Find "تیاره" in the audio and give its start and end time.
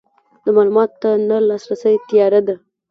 2.09-2.41